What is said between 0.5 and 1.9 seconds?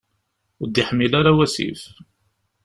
Ur d-yeḥmil ara wasif.